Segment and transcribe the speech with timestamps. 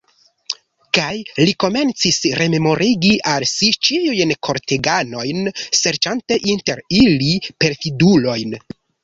[0.97, 1.11] Kaj
[1.49, 5.51] li komencis rememorigi al si ĉiujn korteganojn,
[5.83, 7.31] serĉante inter ili
[7.67, 8.59] perfidulojn.